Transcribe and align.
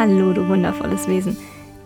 Hallo, 0.00 0.32
du 0.32 0.48
wundervolles 0.48 1.06
Wesen. 1.08 1.36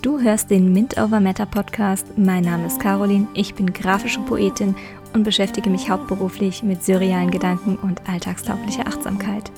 Du 0.01 0.21
hörst 0.21 0.49
den 0.49 0.73
Mint 0.73 0.97
Over 0.97 1.19
Matter 1.19 1.47
Podcast. 1.47 2.17
Mein 2.17 2.45
Name 2.45 2.69
ist 2.69 2.79
Caroline, 2.79 3.27
ich 3.35 3.57
bin 3.57 3.73
grafische 3.73 4.21
Poetin 4.21 4.77
und 5.15 5.25
beschäftige 5.25 5.69
mich 5.69 5.91
hauptberuflich 5.91 6.63
mit 6.63 6.85
surrealen 6.85 7.33
Gedanken 7.33 7.75
und 7.75 8.09
alltagstauglicher 8.09 8.87
Achtsamkeit. 8.87 9.51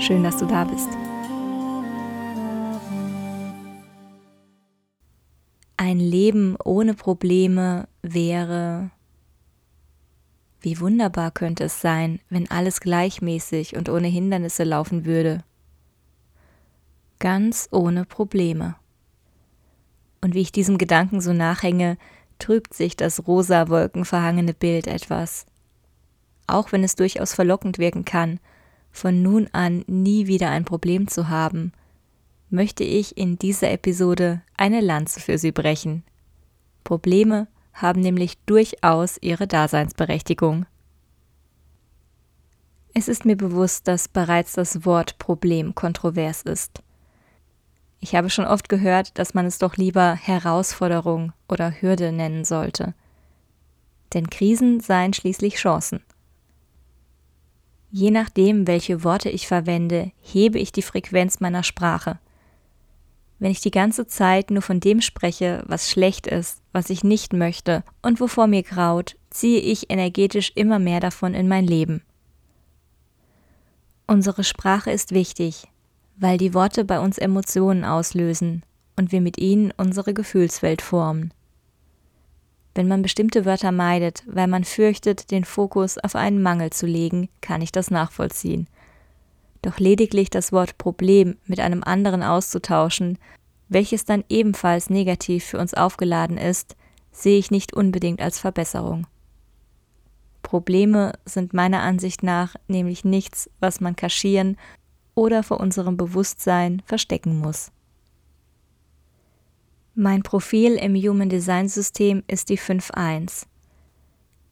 Schön, 0.00 0.24
dass 0.24 0.38
du 0.38 0.46
da 0.46 0.64
bist. 0.64 0.88
Ein 5.76 6.00
Leben 6.00 6.56
ohne 6.64 6.94
Probleme 6.94 7.86
wäre. 8.02 8.90
Wie 10.60 10.80
wunderbar 10.80 11.30
könnte 11.30 11.62
es 11.62 11.80
sein, 11.80 12.18
wenn 12.28 12.50
alles 12.50 12.80
gleichmäßig 12.80 13.76
und 13.76 13.88
ohne 13.88 14.08
Hindernisse 14.08 14.64
laufen 14.64 15.04
würde. 15.04 15.44
Ganz 17.24 17.70
ohne 17.70 18.04
Probleme. 18.04 18.76
Und 20.20 20.34
wie 20.34 20.42
ich 20.42 20.52
diesem 20.52 20.76
Gedanken 20.76 21.22
so 21.22 21.32
nachhänge, 21.32 21.96
trübt 22.38 22.74
sich 22.74 22.96
das 22.96 23.26
rosa 23.26 23.70
wolkenverhangene 23.70 24.52
Bild 24.52 24.86
etwas. 24.86 25.46
Auch 26.46 26.70
wenn 26.70 26.84
es 26.84 26.96
durchaus 26.96 27.32
verlockend 27.32 27.78
wirken 27.78 28.04
kann, 28.04 28.40
von 28.92 29.22
nun 29.22 29.48
an 29.52 29.84
nie 29.86 30.26
wieder 30.26 30.50
ein 30.50 30.66
Problem 30.66 31.08
zu 31.08 31.30
haben, 31.30 31.72
möchte 32.50 32.84
ich 32.84 33.16
in 33.16 33.38
dieser 33.38 33.70
Episode 33.70 34.42
eine 34.58 34.82
Lanze 34.82 35.18
für 35.18 35.38
Sie 35.38 35.50
brechen. 35.50 36.04
Probleme 36.84 37.48
haben 37.72 38.02
nämlich 38.02 38.36
durchaus 38.44 39.16
ihre 39.22 39.46
Daseinsberechtigung. 39.46 40.66
Es 42.92 43.08
ist 43.08 43.24
mir 43.24 43.38
bewusst, 43.38 43.88
dass 43.88 44.08
bereits 44.08 44.52
das 44.52 44.84
Wort 44.84 45.18
Problem 45.18 45.74
kontrovers 45.74 46.42
ist. 46.42 46.82
Ich 48.04 48.14
habe 48.14 48.28
schon 48.28 48.44
oft 48.44 48.68
gehört, 48.68 49.18
dass 49.18 49.32
man 49.32 49.46
es 49.46 49.56
doch 49.56 49.78
lieber 49.78 50.14
Herausforderung 50.14 51.32
oder 51.48 51.80
Hürde 51.80 52.12
nennen 52.12 52.44
sollte. 52.44 52.92
Denn 54.12 54.28
Krisen 54.28 54.80
seien 54.80 55.14
schließlich 55.14 55.54
Chancen. 55.54 56.02
Je 57.90 58.10
nachdem, 58.10 58.66
welche 58.66 59.04
Worte 59.04 59.30
ich 59.30 59.46
verwende, 59.46 60.12
hebe 60.20 60.58
ich 60.58 60.70
die 60.70 60.82
Frequenz 60.82 61.40
meiner 61.40 61.62
Sprache. 61.62 62.18
Wenn 63.38 63.52
ich 63.52 63.62
die 63.62 63.70
ganze 63.70 64.06
Zeit 64.06 64.50
nur 64.50 64.60
von 64.60 64.80
dem 64.80 65.00
spreche, 65.00 65.64
was 65.66 65.90
schlecht 65.90 66.26
ist, 66.26 66.60
was 66.72 66.90
ich 66.90 67.04
nicht 67.04 67.32
möchte 67.32 67.84
und 68.02 68.20
wovor 68.20 68.48
mir 68.48 68.64
graut, 68.64 69.16
ziehe 69.30 69.60
ich 69.60 69.88
energetisch 69.88 70.52
immer 70.56 70.78
mehr 70.78 71.00
davon 71.00 71.32
in 71.32 71.48
mein 71.48 71.66
Leben. 71.66 72.02
Unsere 74.06 74.44
Sprache 74.44 74.90
ist 74.90 75.12
wichtig, 75.12 75.68
weil 76.16 76.38
die 76.38 76.54
Worte 76.54 76.84
bei 76.84 77.00
uns 77.00 77.18
Emotionen 77.18 77.84
auslösen 77.84 78.62
und 78.96 79.12
wir 79.12 79.20
mit 79.20 79.38
ihnen 79.38 79.72
unsere 79.76 80.14
Gefühlswelt 80.14 80.82
formen. 80.82 81.32
Wenn 82.74 82.88
man 82.88 83.02
bestimmte 83.02 83.44
Wörter 83.44 83.72
meidet, 83.72 84.24
weil 84.26 84.48
man 84.48 84.64
fürchtet, 84.64 85.30
den 85.30 85.44
Fokus 85.44 85.98
auf 85.98 86.16
einen 86.16 86.42
Mangel 86.42 86.70
zu 86.70 86.86
legen, 86.86 87.28
kann 87.40 87.62
ich 87.62 87.70
das 87.70 87.90
nachvollziehen. 87.90 88.68
Doch 89.62 89.78
lediglich 89.78 90.28
das 90.28 90.52
Wort 90.52 90.76
Problem 90.76 91.36
mit 91.46 91.60
einem 91.60 91.82
anderen 91.84 92.22
auszutauschen, 92.22 93.18
welches 93.68 94.04
dann 94.04 94.24
ebenfalls 94.28 94.90
negativ 94.90 95.44
für 95.44 95.58
uns 95.58 95.72
aufgeladen 95.72 96.36
ist, 96.36 96.76
sehe 97.12 97.38
ich 97.38 97.50
nicht 97.50 97.72
unbedingt 97.72 98.20
als 98.20 98.38
Verbesserung. 98.38 99.06
Probleme 100.42 101.12
sind 101.24 101.54
meiner 101.54 101.80
Ansicht 101.80 102.22
nach 102.22 102.56
nämlich 102.68 103.04
nichts, 103.04 103.48
was 103.60 103.80
man 103.80 103.96
kaschieren 103.96 104.56
oder 105.14 105.42
vor 105.42 105.60
unserem 105.60 105.96
Bewusstsein 105.96 106.82
verstecken 106.86 107.38
muss. 107.38 107.70
Mein 109.94 110.22
Profil 110.22 110.74
im 110.74 110.96
Human 110.96 111.28
Design 111.28 111.68
System 111.68 112.24
ist 112.26 112.48
die 112.48 112.58
5.1. 112.58 113.46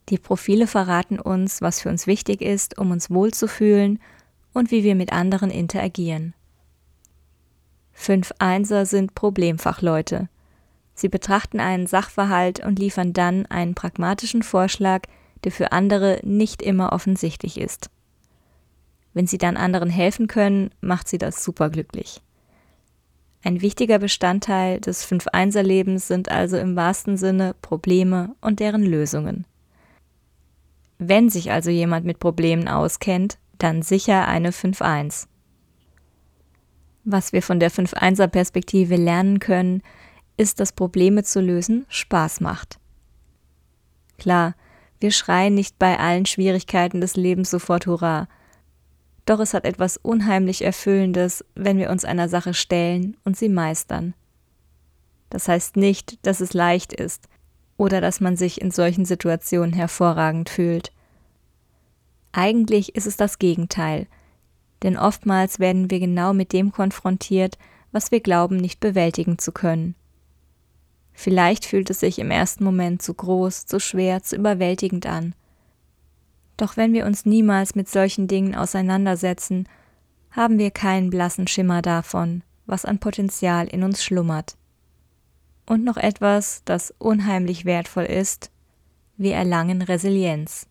Die 0.08 0.18
Profile 0.18 0.66
verraten 0.66 1.18
uns, 1.18 1.60
was 1.60 1.80
für 1.80 1.88
uns 1.88 2.06
wichtig 2.06 2.42
ist, 2.42 2.78
um 2.78 2.90
uns 2.90 3.10
wohlzufühlen 3.10 3.98
und 4.52 4.70
wie 4.70 4.84
wir 4.84 4.94
mit 4.94 5.12
anderen 5.12 5.50
interagieren. 5.50 6.34
5.1er 7.96 8.84
sind 8.84 9.14
Problemfachleute. 9.14 10.28
Sie 10.94 11.08
betrachten 11.08 11.60
einen 11.60 11.86
Sachverhalt 11.86 12.64
und 12.64 12.78
liefern 12.78 13.12
dann 13.12 13.46
einen 13.46 13.74
pragmatischen 13.74 14.42
Vorschlag, 14.42 15.02
der 15.44 15.52
für 15.52 15.72
andere 15.72 16.20
nicht 16.22 16.62
immer 16.62 16.92
offensichtlich 16.92 17.58
ist. 17.58 17.90
Wenn 19.14 19.26
sie 19.26 19.38
dann 19.38 19.56
anderen 19.56 19.90
helfen 19.90 20.26
können, 20.26 20.70
macht 20.80 21.08
sie 21.08 21.18
das 21.18 21.44
superglücklich. 21.44 22.22
Ein 23.44 23.60
wichtiger 23.60 23.98
Bestandteil 23.98 24.80
des 24.80 25.06
5-1er-Lebens 25.06 26.06
sind 26.06 26.30
also 26.30 26.56
im 26.56 26.76
wahrsten 26.76 27.16
Sinne 27.16 27.54
Probleme 27.60 28.34
und 28.40 28.60
deren 28.60 28.84
Lösungen. 28.84 29.46
Wenn 30.98 31.28
sich 31.28 31.50
also 31.50 31.70
jemand 31.70 32.06
mit 32.06 32.20
Problemen 32.20 32.68
auskennt, 32.68 33.38
dann 33.58 33.82
sicher 33.82 34.28
eine 34.28 34.50
5-1. 34.52 35.26
Was 37.04 37.32
wir 37.32 37.42
von 37.42 37.58
der 37.58 37.72
5-1er-Perspektive 37.72 38.94
lernen 38.94 39.40
können, 39.40 39.82
ist, 40.36 40.60
dass 40.60 40.72
Probleme 40.72 41.24
zu 41.24 41.40
lösen 41.40 41.84
Spaß 41.88 42.40
macht. 42.40 42.78
Klar, 44.18 44.54
wir 45.00 45.10
schreien 45.10 45.54
nicht 45.54 45.80
bei 45.80 45.98
allen 45.98 46.26
Schwierigkeiten 46.26 47.00
des 47.00 47.16
Lebens 47.16 47.50
sofort 47.50 47.88
Hurra, 47.88 48.28
doch 49.24 49.40
es 49.40 49.54
hat 49.54 49.64
etwas 49.64 49.96
unheimlich 49.96 50.62
Erfüllendes, 50.62 51.44
wenn 51.54 51.78
wir 51.78 51.90
uns 51.90 52.04
einer 52.04 52.28
Sache 52.28 52.54
stellen 52.54 53.16
und 53.24 53.36
sie 53.36 53.48
meistern. 53.48 54.14
Das 55.30 55.48
heißt 55.48 55.76
nicht, 55.76 56.24
dass 56.26 56.40
es 56.40 56.52
leicht 56.52 56.92
ist 56.92 57.28
oder 57.76 58.00
dass 58.00 58.20
man 58.20 58.36
sich 58.36 58.60
in 58.60 58.70
solchen 58.70 59.04
Situationen 59.04 59.72
hervorragend 59.72 60.50
fühlt. 60.50 60.92
Eigentlich 62.32 62.94
ist 62.94 63.06
es 63.06 63.16
das 63.16 63.38
Gegenteil, 63.38 64.06
denn 64.82 64.98
oftmals 64.98 65.58
werden 65.58 65.90
wir 65.90 66.00
genau 66.00 66.32
mit 66.32 66.52
dem 66.52 66.72
konfrontiert, 66.72 67.58
was 67.92 68.10
wir 68.10 68.20
glauben 68.20 68.56
nicht 68.56 68.80
bewältigen 68.80 69.38
zu 69.38 69.52
können. 69.52 69.94
Vielleicht 71.12 71.66
fühlt 71.66 71.90
es 71.90 72.00
sich 72.00 72.18
im 72.18 72.30
ersten 72.30 72.64
Moment 72.64 73.02
zu 73.02 73.14
groß, 73.14 73.66
zu 73.66 73.78
schwer, 73.78 74.22
zu 74.22 74.36
überwältigend 74.36 75.06
an. 75.06 75.34
Doch 76.62 76.76
wenn 76.76 76.92
wir 76.92 77.06
uns 77.06 77.26
niemals 77.26 77.74
mit 77.74 77.88
solchen 77.88 78.28
Dingen 78.28 78.54
auseinandersetzen, 78.54 79.68
haben 80.30 80.60
wir 80.60 80.70
keinen 80.70 81.10
blassen 81.10 81.48
Schimmer 81.48 81.82
davon, 81.82 82.44
was 82.66 82.84
an 82.84 83.00
Potenzial 83.00 83.66
in 83.66 83.82
uns 83.82 84.04
schlummert. 84.04 84.56
Und 85.66 85.82
noch 85.82 85.96
etwas, 85.96 86.62
das 86.64 86.94
unheimlich 86.98 87.64
wertvoll 87.64 88.04
ist, 88.04 88.52
wir 89.16 89.34
erlangen 89.34 89.82
Resilienz. 89.82 90.68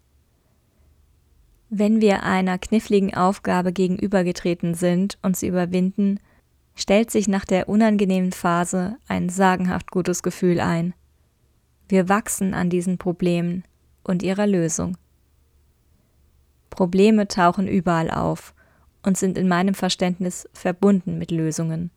Wenn 1.69 1.99
wir 1.99 2.23
einer 2.23 2.57
kniffligen 2.57 3.13
Aufgabe 3.13 3.73
gegenübergetreten 3.73 4.75
sind 4.75 5.17
und 5.21 5.35
sie 5.35 5.47
überwinden, 5.47 6.21
stellt 6.73 7.11
sich 7.11 7.27
nach 7.27 7.43
der 7.43 7.67
unangenehmen 7.67 8.31
Phase 8.31 8.95
ein 9.09 9.27
sagenhaft 9.27 9.91
gutes 9.91 10.23
Gefühl 10.23 10.61
ein. 10.61 10.93
Wir 11.89 12.07
wachsen 12.07 12.53
an 12.53 12.69
diesen 12.69 12.97
Problemen 12.97 13.65
und 14.05 14.23
ihrer 14.23 14.47
Lösung. 14.47 14.95
Probleme 16.81 17.27
tauchen 17.27 17.67
überall 17.67 18.09
auf 18.09 18.55
und 19.03 19.15
sind 19.15 19.37
in 19.37 19.47
meinem 19.47 19.75
Verständnis 19.75 20.49
verbunden 20.51 21.19
mit 21.19 21.29
Lösungen. 21.29 21.91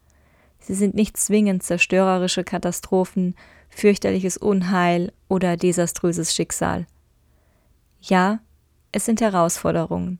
Sie 0.58 0.74
sind 0.74 0.94
nicht 0.94 1.16
zwingend 1.16 1.62
zerstörerische 1.62 2.44
Katastrophen, 2.44 3.34
fürchterliches 3.70 4.36
Unheil 4.36 5.10
oder 5.26 5.56
desaströses 5.56 6.34
Schicksal. 6.34 6.86
Ja, 8.02 8.40
es 8.92 9.06
sind 9.06 9.22
Herausforderungen. 9.22 10.18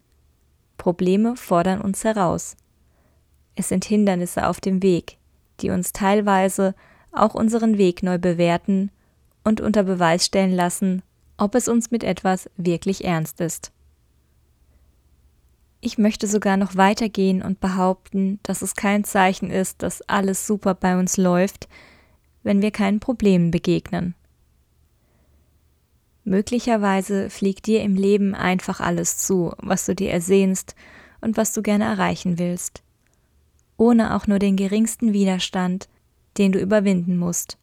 Probleme 0.78 1.36
fordern 1.36 1.82
uns 1.82 2.02
heraus. 2.02 2.56
Es 3.56 3.68
sind 3.68 3.84
Hindernisse 3.84 4.48
auf 4.48 4.62
dem 4.62 4.82
Weg, 4.82 5.18
die 5.60 5.68
uns 5.68 5.92
teilweise 5.92 6.74
auch 7.12 7.34
unseren 7.34 7.76
Weg 7.76 8.02
neu 8.02 8.16
bewerten 8.16 8.90
und 9.44 9.60
unter 9.60 9.82
Beweis 9.82 10.24
stellen 10.24 10.54
lassen, 10.54 11.02
ob 11.36 11.54
es 11.54 11.68
uns 11.68 11.90
mit 11.90 12.02
etwas 12.02 12.48
wirklich 12.56 13.04
ernst 13.04 13.42
ist. 13.42 13.73
Ich 15.86 15.98
möchte 15.98 16.26
sogar 16.26 16.56
noch 16.56 16.76
weitergehen 16.76 17.42
und 17.42 17.60
behaupten, 17.60 18.40
dass 18.42 18.62
es 18.62 18.74
kein 18.74 19.04
Zeichen 19.04 19.50
ist, 19.50 19.82
dass 19.82 20.00
alles 20.08 20.46
super 20.46 20.74
bei 20.74 20.98
uns 20.98 21.18
läuft, 21.18 21.68
wenn 22.42 22.62
wir 22.62 22.70
keinen 22.70 23.00
Problemen 23.00 23.50
begegnen. 23.50 24.14
Möglicherweise 26.24 27.28
fliegt 27.28 27.66
dir 27.66 27.82
im 27.82 27.96
Leben 27.96 28.34
einfach 28.34 28.80
alles 28.80 29.18
zu, 29.18 29.52
was 29.58 29.84
du 29.84 29.94
dir 29.94 30.10
ersehnst 30.10 30.74
und 31.20 31.36
was 31.36 31.52
du 31.52 31.60
gerne 31.60 31.84
erreichen 31.84 32.38
willst, 32.38 32.82
ohne 33.76 34.16
auch 34.16 34.26
nur 34.26 34.38
den 34.38 34.56
geringsten 34.56 35.12
Widerstand, 35.12 35.90
den 36.38 36.52
du 36.52 36.60
überwinden 36.60 37.18
musst. 37.18 37.58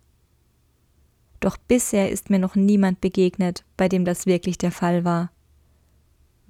Doch 1.39 1.57
bisher 1.57 2.11
ist 2.11 2.29
mir 2.29 2.37
noch 2.37 2.53
niemand 2.53 3.01
begegnet, 3.01 3.63
bei 3.77 3.89
dem 3.89 4.05
das 4.05 4.27
wirklich 4.27 4.59
der 4.59 4.71
Fall 4.71 5.03
war. 5.05 5.31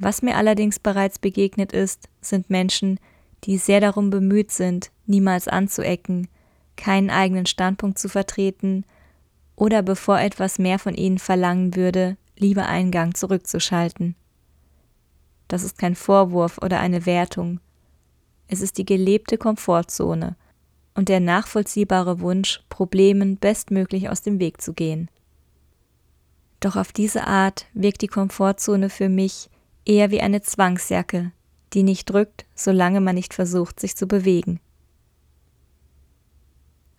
Was 0.01 0.23
mir 0.23 0.35
allerdings 0.35 0.79
bereits 0.79 1.19
begegnet 1.19 1.73
ist, 1.73 2.09
sind 2.21 2.49
Menschen, 2.49 2.99
die 3.43 3.59
sehr 3.59 3.79
darum 3.79 4.09
bemüht 4.09 4.51
sind, 4.51 4.89
niemals 5.05 5.47
anzuecken, 5.47 6.27
keinen 6.75 7.11
eigenen 7.11 7.45
Standpunkt 7.45 7.99
zu 7.99 8.09
vertreten 8.09 8.83
oder 9.55 9.83
bevor 9.83 10.19
etwas 10.19 10.57
mehr 10.57 10.79
von 10.79 10.95
ihnen 10.95 11.19
verlangen 11.19 11.75
würde, 11.75 12.17
lieber 12.35 12.65
einen 12.65 12.89
Gang 12.89 13.15
zurückzuschalten. 13.15 14.15
Das 15.47 15.61
ist 15.61 15.77
kein 15.77 15.93
Vorwurf 15.93 16.57
oder 16.57 16.79
eine 16.79 17.05
Wertung. 17.05 17.59
Es 18.47 18.61
ist 18.61 18.79
die 18.79 18.85
gelebte 18.85 19.37
Komfortzone 19.37 20.35
und 20.95 21.09
der 21.09 21.19
nachvollziehbare 21.19 22.21
Wunsch, 22.21 22.63
Problemen 22.69 23.37
bestmöglich 23.37 24.09
aus 24.09 24.23
dem 24.23 24.39
Weg 24.39 24.61
zu 24.61 24.73
gehen. 24.73 25.11
Doch 26.59 26.75
auf 26.75 26.91
diese 26.91 27.27
Art 27.27 27.67
wirkt 27.75 28.01
die 28.01 28.07
Komfortzone 28.07 28.89
für 28.89 29.07
mich 29.07 29.51
eher 29.85 30.11
wie 30.11 30.21
eine 30.21 30.41
Zwangsjacke, 30.41 31.31
die 31.73 31.83
nicht 31.83 32.09
drückt, 32.09 32.45
solange 32.55 33.01
man 33.01 33.15
nicht 33.15 33.33
versucht, 33.33 33.79
sich 33.79 33.95
zu 33.95 34.07
bewegen. 34.07 34.59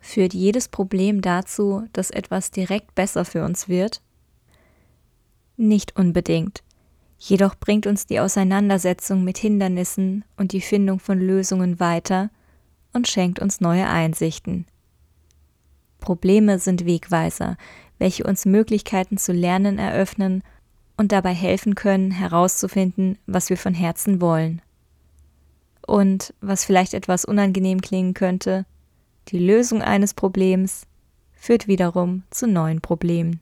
Führt 0.00 0.34
jedes 0.34 0.68
Problem 0.68 1.20
dazu, 1.20 1.84
dass 1.92 2.10
etwas 2.10 2.50
direkt 2.50 2.94
besser 2.94 3.24
für 3.24 3.44
uns 3.44 3.68
wird? 3.68 4.02
Nicht 5.56 5.96
unbedingt. 5.96 6.64
Jedoch 7.18 7.54
bringt 7.54 7.86
uns 7.86 8.06
die 8.06 8.18
Auseinandersetzung 8.18 9.22
mit 9.22 9.38
Hindernissen 9.38 10.24
und 10.36 10.50
die 10.50 10.60
Findung 10.60 10.98
von 10.98 11.20
Lösungen 11.20 11.78
weiter 11.78 12.30
und 12.92 13.06
schenkt 13.06 13.38
uns 13.38 13.60
neue 13.60 13.86
Einsichten. 13.86 14.66
Probleme 16.00 16.58
sind 16.58 16.84
Wegweiser, 16.84 17.56
welche 17.98 18.24
uns 18.24 18.44
Möglichkeiten 18.44 19.18
zu 19.18 19.32
lernen 19.32 19.78
eröffnen 19.78 20.42
und 20.96 21.12
dabei 21.12 21.32
helfen 21.32 21.74
können, 21.74 22.10
herauszufinden, 22.10 23.18
was 23.26 23.50
wir 23.50 23.56
von 23.56 23.74
Herzen 23.74 24.20
wollen. 24.20 24.62
Und, 25.86 26.34
was 26.40 26.64
vielleicht 26.64 26.94
etwas 26.94 27.24
unangenehm 27.24 27.80
klingen 27.80 28.14
könnte, 28.14 28.66
die 29.28 29.38
Lösung 29.38 29.82
eines 29.82 30.14
Problems 30.14 30.86
führt 31.32 31.66
wiederum 31.66 32.22
zu 32.30 32.46
neuen 32.46 32.80
Problemen. 32.80 33.40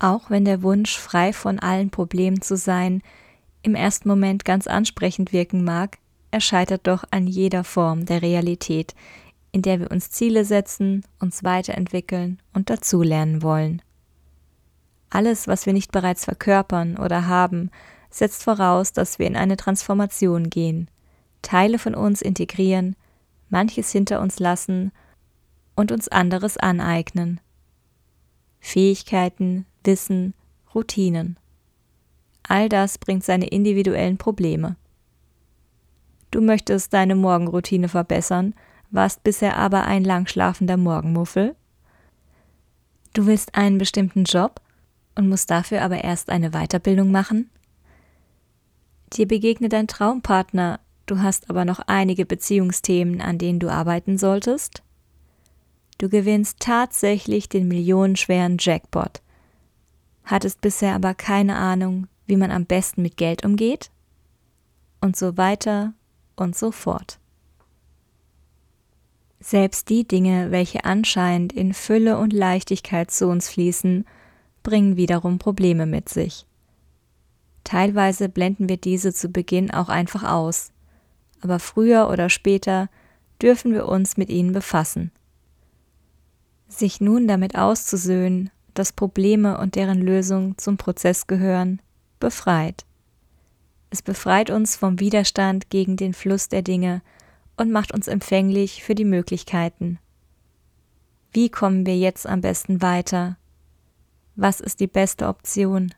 Auch 0.00 0.30
wenn 0.30 0.44
der 0.44 0.62
Wunsch, 0.62 0.96
frei 0.96 1.32
von 1.32 1.58
allen 1.58 1.90
Problemen 1.90 2.40
zu 2.40 2.56
sein, 2.56 3.02
im 3.62 3.74
ersten 3.74 4.08
Moment 4.08 4.44
ganz 4.44 4.66
ansprechend 4.66 5.32
wirken 5.32 5.64
mag, 5.64 5.98
er 6.30 6.40
scheitert 6.40 6.86
doch 6.86 7.04
an 7.10 7.26
jeder 7.26 7.64
Form 7.64 8.06
der 8.06 8.22
Realität, 8.22 8.94
in 9.50 9.62
der 9.62 9.80
wir 9.80 9.90
uns 9.90 10.10
Ziele 10.10 10.44
setzen, 10.44 11.04
uns 11.18 11.42
weiterentwickeln 11.42 12.40
und 12.52 12.70
dazulernen 12.70 13.42
wollen. 13.42 13.82
Alles, 15.10 15.48
was 15.48 15.66
wir 15.66 15.72
nicht 15.72 15.92
bereits 15.92 16.24
verkörpern 16.24 16.96
oder 16.96 17.26
haben, 17.26 17.70
setzt 18.10 18.42
voraus, 18.42 18.92
dass 18.92 19.18
wir 19.18 19.26
in 19.26 19.36
eine 19.36 19.56
Transformation 19.56 20.50
gehen, 20.50 20.90
Teile 21.42 21.78
von 21.78 21.94
uns 21.94 22.22
integrieren, 22.22 22.96
manches 23.48 23.90
hinter 23.92 24.20
uns 24.20 24.38
lassen 24.38 24.92
und 25.76 25.92
uns 25.92 26.08
anderes 26.08 26.56
aneignen. 26.56 27.40
Fähigkeiten, 28.60 29.66
Wissen, 29.84 30.34
Routinen. 30.74 31.38
All 32.42 32.68
das 32.68 32.98
bringt 32.98 33.24
seine 33.24 33.46
individuellen 33.46 34.18
Probleme. 34.18 34.76
Du 36.30 36.42
möchtest 36.42 36.92
deine 36.92 37.14
Morgenroutine 37.14 37.88
verbessern, 37.88 38.54
warst 38.90 39.24
bisher 39.24 39.56
aber 39.56 39.84
ein 39.84 40.04
langschlafender 40.04 40.76
Morgenmuffel. 40.76 41.56
Du 43.14 43.24
willst 43.24 43.54
einen 43.54 43.78
bestimmten 43.78 44.24
Job 44.24 44.60
und 45.18 45.28
musst 45.28 45.50
dafür 45.50 45.82
aber 45.82 46.04
erst 46.04 46.30
eine 46.30 46.52
Weiterbildung 46.52 47.10
machen. 47.10 47.50
Dir 49.12 49.26
begegnet 49.26 49.72
dein 49.72 49.88
Traumpartner, 49.88 50.78
du 51.06 51.18
hast 51.18 51.50
aber 51.50 51.64
noch 51.64 51.80
einige 51.80 52.24
Beziehungsthemen, 52.24 53.20
an 53.20 53.36
denen 53.36 53.58
du 53.58 53.68
arbeiten 53.68 54.16
solltest. 54.16 54.84
Du 55.98 56.08
gewinnst 56.08 56.60
tatsächlich 56.60 57.48
den 57.48 57.66
millionenschweren 57.66 58.58
Jackpot, 58.60 59.20
hattest 60.22 60.60
bisher 60.60 60.94
aber 60.94 61.14
keine 61.14 61.56
Ahnung, 61.56 62.06
wie 62.26 62.36
man 62.36 62.52
am 62.52 62.64
besten 62.64 63.02
mit 63.02 63.16
Geld 63.16 63.44
umgeht? 63.44 63.90
Und 65.00 65.16
so 65.16 65.36
weiter 65.36 65.94
und 66.36 66.56
so 66.56 66.70
fort. 66.70 67.18
Selbst 69.40 69.88
die 69.88 70.06
Dinge, 70.06 70.52
welche 70.52 70.84
anscheinend 70.84 71.52
in 71.52 71.74
Fülle 71.74 72.18
und 72.18 72.32
Leichtigkeit 72.32 73.10
zu 73.10 73.26
uns 73.26 73.48
fließen, 73.48 74.04
bringen 74.68 74.98
wiederum 74.98 75.38
Probleme 75.38 75.86
mit 75.86 76.10
sich. 76.10 76.44
Teilweise 77.64 78.28
blenden 78.28 78.68
wir 78.68 78.76
diese 78.76 79.14
zu 79.14 79.30
Beginn 79.30 79.70
auch 79.70 79.88
einfach 79.88 80.24
aus, 80.24 80.72
aber 81.40 81.58
früher 81.58 82.10
oder 82.10 82.28
später 82.28 82.90
dürfen 83.40 83.72
wir 83.72 83.88
uns 83.88 84.18
mit 84.18 84.28
ihnen 84.28 84.52
befassen. 84.52 85.10
Sich 86.68 87.00
nun 87.00 87.26
damit 87.26 87.56
auszusöhnen, 87.56 88.50
dass 88.74 88.92
Probleme 88.92 89.56
und 89.56 89.74
deren 89.74 90.02
Lösung 90.02 90.58
zum 90.58 90.76
Prozess 90.76 91.26
gehören, 91.26 91.80
befreit. 92.20 92.84
Es 93.88 94.02
befreit 94.02 94.50
uns 94.50 94.76
vom 94.76 95.00
Widerstand 95.00 95.70
gegen 95.70 95.96
den 95.96 96.12
Fluss 96.12 96.50
der 96.50 96.60
Dinge 96.60 97.00
und 97.56 97.70
macht 97.70 97.94
uns 97.94 98.06
empfänglich 98.06 98.84
für 98.84 98.94
die 98.94 99.06
Möglichkeiten. 99.06 99.98
Wie 101.32 101.48
kommen 101.48 101.86
wir 101.86 101.96
jetzt 101.96 102.26
am 102.26 102.42
besten 102.42 102.82
weiter? 102.82 103.38
Was 104.40 104.60
ist 104.60 104.78
die 104.78 104.86
beste 104.86 105.26
Option? 105.26 105.92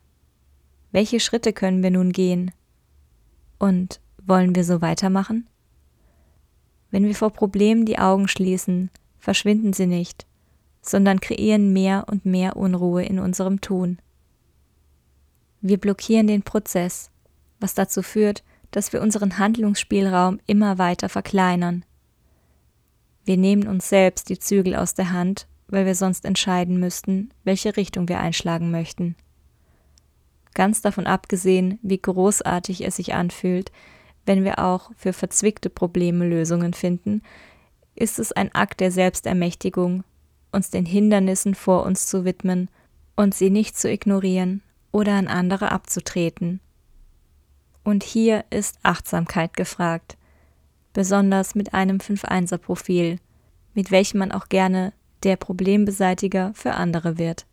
Welche 0.93 1.21
Schritte 1.21 1.53
können 1.53 1.83
wir 1.83 1.91
nun 1.91 2.11
gehen? 2.11 2.53
Und 3.59 4.01
wollen 4.25 4.55
wir 4.55 4.65
so 4.65 4.81
weitermachen? 4.81 5.47
Wenn 6.91 7.05
wir 7.05 7.15
vor 7.15 7.35
Problemen 7.35 7.85
die 7.85 7.99
Augen 7.99 8.29
schließen, 8.29 8.89
verschwinden 9.19 9.75
sie 9.75 9.85
nicht, 9.85 10.27
sondern 10.81 11.21
kreieren 11.21 11.75
mehr 11.75 12.07
und 12.09 12.25
mehr 12.25 12.57
Unruhe 12.57 13.05
in 13.05 13.19
unserem 13.19 13.61
Tun. 13.61 13.99
Wir 15.61 15.77
blockieren 15.77 16.27
den 16.27 16.43
Prozess, 16.43 17.11
was 17.59 17.75
dazu 17.75 18.03
führt, 18.03 18.43
dass 18.71 18.95
wir 18.95 19.03
unseren 19.03 19.37
Handlungsspielraum 19.37 20.41
immer 20.47 20.79
weiter 20.79 21.11
verkleinern. 21.11 21.85
Wir 23.23 23.37
nehmen 23.37 23.69
uns 23.69 23.91
selbst 23.91 24.31
die 24.31 24.39
Zügel 24.39 24.77
aus 24.77 24.95
der 24.95 25.13
Hand, 25.13 25.47
weil 25.71 25.87
wir 25.87 25.95
sonst 25.95 26.25
entscheiden 26.25 26.79
müssten, 26.79 27.31
welche 27.45 27.77
Richtung 27.77 28.09
wir 28.09 28.21
einschlagen 28.21 28.71
möchten. 28.71 29.17
Ganz 30.55 30.83
davon 30.83 31.07
abgesehen, 31.07 31.79
wie 31.83 31.99
großartig 31.99 32.85
es 32.85 32.97
sich 32.97 33.15
anfühlt, 33.15 33.71
wenn 34.27 34.45
wir 34.45 34.59
auch 34.59 34.91
für 34.97 35.13
verzwickte 35.13 35.71
Probleme 35.71 36.29
Lösungen 36.29 36.75
finden, 36.75 37.23
ist 37.95 38.19
es 38.19 38.33
ein 38.33 38.55
Akt 38.55 38.81
der 38.81 38.91
Selbstermächtigung, 38.91 40.05
uns 40.53 40.71
den 40.71 40.85
Hindernissen 40.85 41.55
vor 41.55 41.85
uns 41.85 42.07
zu 42.07 42.25
widmen 42.25 42.69
und 43.17 43.35
sie 43.35 43.51
nicht 43.51 43.79
zu 43.79 43.91
ignorieren 43.91 44.63
oder 44.93 45.13
an 45.13 45.29
andere 45.29 45.71
abzutreten. 45.71 46.61
Und 47.85 48.03
hier 48.03 48.45
ist 48.51 48.79
Achtsamkeit 48.83 49.57
gefragt, 49.57 50.17
besonders 50.93 51.55
mit 51.55 51.73
einem 51.73 51.99
5-1er-Profil, 51.99 53.19
mit 53.75 53.91
welchem 53.91 54.19
man 54.19 54.33
auch 54.33 54.49
gerne 54.49 54.93
der 55.23 55.37
Problembeseitiger 55.37 56.53
für 56.55 56.75
andere 56.75 57.19
wird. 57.19 57.47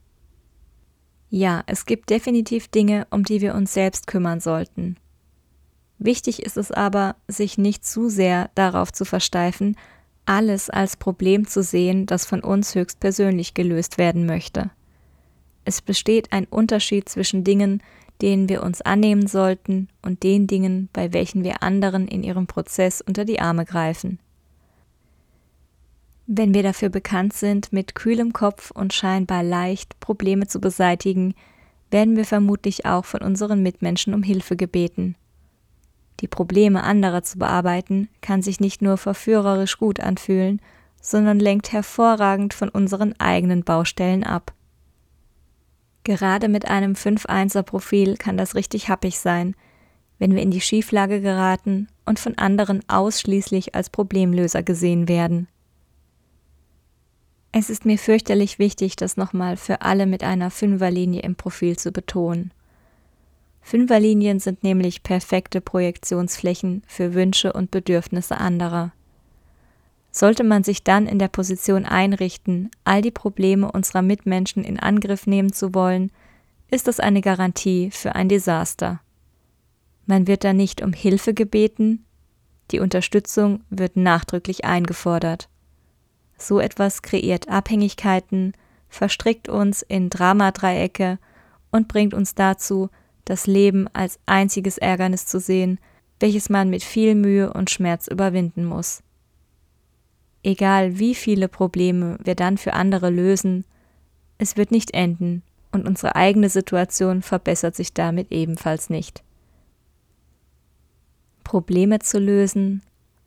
Ja, 1.29 1.63
es 1.67 1.85
gibt 1.85 2.09
definitiv 2.09 2.69
Dinge, 2.69 3.05
um 3.09 3.23
die 3.23 3.41
wir 3.41 3.53
uns 3.53 3.73
selbst 3.73 4.07
kümmern 4.07 4.39
sollten. 4.39 4.97
Wichtig 5.99 6.43
ist 6.43 6.57
es 6.57 6.71
aber, 6.71 7.15
sich 7.27 7.57
nicht 7.57 7.85
zu 7.85 8.09
sehr 8.09 8.49
darauf 8.55 8.93
zu 8.93 9.03
versteifen, 9.03 9.75
alles 10.25 10.69
als 10.69 10.97
Problem 10.97 11.47
zu 11.47 11.63
sehen, 11.63 12.05
das 12.05 12.25
von 12.25 12.41
uns 12.41 12.75
höchstpersönlich 12.75 13.53
gelöst 13.53 13.97
werden 13.97 14.25
möchte. 14.25 14.69
Es 15.65 15.81
besteht 15.81 16.31
ein 16.31 16.45
Unterschied 16.45 17.09
zwischen 17.09 17.43
Dingen, 17.43 17.81
denen 18.21 18.49
wir 18.49 18.63
uns 18.63 18.81
annehmen 18.81 19.27
sollten, 19.27 19.89
und 20.01 20.23
den 20.23 20.47
Dingen, 20.47 20.89
bei 20.93 21.13
welchen 21.13 21.43
wir 21.43 21.63
anderen 21.63 22.07
in 22.07 22.23
ihrem 22.23 22.47
Prozess 22.47 23.01
unter 23.01 23.25
die 23.25 23.39
Arme 23.39 23.65
greifen. 23.65 24.19
Wenn 26.29 26.53
wir 26.53 26.61
dafür 26.61 26.89
bekannt 26.89 27.31
sind, 27.31 27.71
mit 27.71 27.95
kühlem 27.95 28.33
Kopf 28.33 28.71
und 28.71 28.93
scheinbar 28.93 29.43
leicht 29.43 29.97
Probleme 30.01 30.45
zu 30.45 30.59
beseitigen, 30.59 31.33
werden 31.89 32.17
wir 32.17 32.25
vermutlich 32.25 32.85
auch 32.85 33.05
von 33.05 33.21
unseren 33.21 33.63
Mitmenschen 33.63 34.13
um 34.13 34.23
Hilfe 34.23 34.57
gebeten. 34.57 35.15
Die 36.19 36.27
Probleme 36.27 36.83
anderer 36.83 37.23
zu 37.23 37.39
bearbeiten, 37.39 38.09
kann 38.19 38.41
sich 38.41 38.59
nicht 38.59 38.81
nur 38.81 38.97
verführerisch 38.97 39.77
gut 39.77 40.01
anfühlen, 40.01 40.59
sondern 41.01 41.39
lenkt 41.39 41.71
hervorragend 41.71 42.53
von 42.53 42.67
unseren 42.67 43.17
eigenen 43.19 43.63
Baustellen 43.63 44.25
ab. 44.25 44.53
Gerade 46.03 46.49
mit 46.49 46.67
einem 46.67 46.93
5-1er-Profil 46.93 48.17
kann 48.17 48.35
das 48.35 48.53
richtig 48.53 48.89
happig 48.89 49.17
sein, 49.17 49.55
wenn 50.19 50.35
wir 50.35 50.41
in 50.41 50.51
die 50.51 50.61
Schieflage 50.61 51.21
geraten 51.21 51.87
und 52.05 52.19
von 52.19 52.37
anderen 52.37 52.81
ausschließlich 52.89 53.75
als 53.75 53.89
Problemlöser 53.89 54.61
gesehen 54.61 55.07
werden. 55.07 55.47
Es 57.59 57.71
ist 57.71 57.85
mir 57.85 57.97
fürchterlich 57.97 58.59
wichtig, 58.59 58.97
das 58.97 59.17
nochmal 59.17 59.57
für 59.57 59.81
alle 59.81 60.05
mit 60.05 60.23
einer 60.23 60.51
Fünferlinie 60.51 61.23
im 61.23 61.33
Profil 61.33 61.75
zu 61.75 61.91
betonen. 61.91 62.51
Fünferlinien 63.63 64.39
sind 64.39 64.63
nämlich 64.63 65.01
perfekte 65.01 65.59
Projektionsflächen 65.59 66.83
für 66.85 67.15
Wünsche 67.15 67.53
und 67.53 67.71
Bedürfnisse 67.71 68.37
anderer. 68.37 68.91
Sollte 70.11 70.43
man 70.43 70.63
sich 70.63 70.83
dann 70.83 71.07
in 71.07 71.17
der 71.17 71.29
Position 71.29 71.85
einrichten, 71.85 72.69
all 72.83 73.01
die 73.01 73.09
Probleme 73.09 73.71
unserer 73.71 74.03
Mitmenschen 74.03 74.63
in 74.63 74.79
Angriff 74.79 75.25
nehmen 75.25 75.51
zu 75.51 75.73
wollen, 75.73 76.11
ist 76.69 76.87
das 76.87 76.99
eine 76.99 77.21
Garantie 77.21 77.89
für 77.89 78.13
ein 78.13 78.29
Desaster. 78.29 79.01
Man 80.05 80.27
wird 80.27 80.43
da 80.43 80.53
nicht 80.53 80.83
um 80.83 80.93
Hilfe 80.93 81.33
gebeten, 81.33 82.05
die 82.69 82.79
Unterstützung 82.79 83.63
wird 83.71 83.95
nachdrücklich 83.95 84.63
eingefordert. 84.63 85.49
So 86.37 86.59
etwas 86.59 87.01
kreiert 87.01 87.49
Abhängigkeiten, 87.49 88.53
verstrickt 88.89 89.49
uns 89.49 89.81
in 89.81 90.09
Dramadreiecke 90.09 91.19
und 91.71 91.87
bringt 91.87 92.13
uns 92.13 92.35
dazu, 92.35 92.89
das 93.25 93.47
Leben 93.47 93.87
als 93.93 94.19
einziges 94.25 94.77
Ärgernis 94.77 95.25
zu 95.25 95.39
sehen, 95.39 95.79
welches 96.19 96.49
man 96.49 96.69
mit 96.69 96.83
viel 96.83 97.15
Mühe 97.15 97.51
und 97.51 97.69
Schmerz 97.69 98.07
überwinden 98.07 98.65
muss. 98.65 99.03
Egal 100.43 100.97
wie 100.97 101.13
viele 101.13 101.47
Probleme 101.47 102.17
wir 102.23 102.35
dann 102.35 102.57
für 102.57 102.73
andere 102.73 103.09
lösen, 103.09 103.65
es 104.37 104.55
wird 104.55 104.71
nicht 104.71 104.93
enden 104.93 105.43
und 105.71 105.87
unsere 105.87 106.15
eigene 106.15 106.49
Situation 106.49 107.21
verbessert 107.21 107.75
sich 107.75 107.93
damit 107.93 108.31
ebenfalls 108.31 108.89
nicht. 108.89 109.23
Probleme 111.43 111.99
zu 111.99 112.19
lösen, 112.19 112.81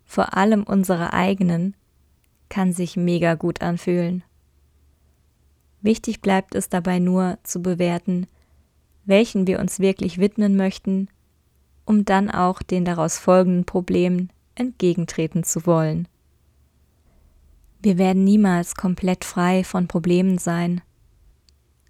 vor 0.07 0.37
allem 0.37 0.63
unsere 0.63 1.13
eigenen, 1.13 1.75
kann 2.51 2.75
sich 2.75 2.97
mega 2.97 3.35
gut 3.35 3.63
anfühlen. 3.63 4.23
Wichtig 5.81 6.21
bleibt 6.21 6.55
es 6.55 6.69
dabei 6.69 6.99
nur 6.99 7.39
zu 7.43 7.63
bewerten, 7.63 8.27
welchen 9.07 9.47
wir 9.47 9.61
uns 9.61 9.81
wirklich 9.81 10.19
widmen 10.19 10.57
möchten, 10.57 11.09
um 11.87 12.05
dann 12.05 12.31
auch 12.31 12.61
den 12.61 12.85
daraus 12.85 13.19
folgenden 13.19 13.65
Problemen 13.65 14.31
entgegentreten 14.55 15.43
zu 15.43 15.65
wollen. 15.65 16.07
Wir 17.81 17.97
werden 17.97 18.25
niemals 18.25 18.75
komplett 18.75 19.25
frei 19.25 19.65
von 19.65 19.89
Problemen 19.89 20.37
sein. 20.37 20.83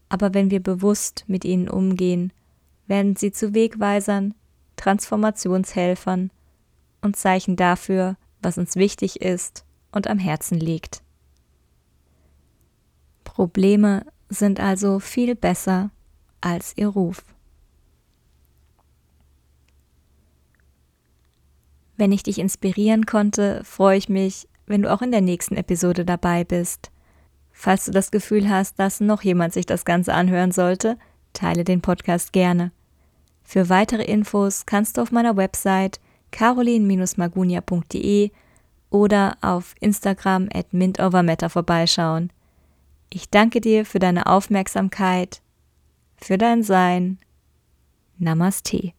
Aber 0.08 0.34
wenn 0.34 0.50
wir 0.52 0.62
bewusst 0.62 1.24
mit 1.26 1.44
ihnen 1.44 1.68
umgehen, 1.68 2.32
werden 2.86 3.16
sie 3.16 3.32
zu 3.32 3.54
Wegweisern, 3.54 4.34
Transformationshelfern 4.76 6.30
und 7.02 7.16
Zeichen 7.16 7.56
dafür, 7.56 8.16
was 8.40 8.56
uns 8.56 8.76
wichtig 8.76 9.20
ist 9.20 9.64
und 9.92 10.08
am 10.08 10.18
Herzen 10.18 10.58
liegt. 10.58 11.02
Probleme 13.24 14.06
sind 14.28 14.60
also 14.60 14.98
viel 14.98 15.34
besser 15.34 15.90
als 16.40 16.76
ihr 16.76 16.88
Ruf. 16.88 17.22
Wenn 21.96 22.12
ich 22.12 22.22
dich 22.22 22.38
inspirieren 22.38 23.04
konnte, 23.04 23.62
freue 23.64 23.98
ich 23.98 24.08
mich, 24.08 24.48
wenn 24.66 24.82
du 24.82 24.92
auch 24.92 25.02
in 25.02 25.10
der 25.10 25.20
nächsten 25.20 25.56
Episode 25.56 26.04
dabei 26.04 26.44
bist. 26.44 26.90
Falls 27.52 27.84
du 27.84 27.90
das 27.90 28.10
Gefühl 28.10 28.48
hast, 28.48 28.78
dass 28.78 29.00
noch 29.00 29.22
jemand 29.22 29.52
sich 29.52 29.66
das 29.66 29.84
Ganze 29.84 30.14
anhören 30.14 30.52
sollte, 30.52 30.96
teile 31.32 31.64
den 31.64 31.82
Podcast 31.82 32.32
gerne. 32.32 32.72
Für 33.42 33.68
weitere 33.68 34.04
Infos 34.04 34.64
kannst 34.64 34.96
du 34.96 35.02
auf 35.02 35.12
meiner 35.12 35.36
Website 35.36 36.00
carolin-magunia.de 36.30 38.30
oder 38.90 39.38
auf 39.40 39.74
Instagram 39.80 40.48
at 40.52 40.72
mintovermatter 40.72 41.48
vorbeischauen. 41.48 42.32
Ich 43.08 43.30
danke 43.30 43.60
dir 43.60 43.84
für 43.84 43.98
deine 43.98 44.26
Aufmerksamkeit, 44.26 45.40
für 46.16 46.38
dein 46.38 46.62
Sein. 46.62 47.18
Namaste. 48.18 48.92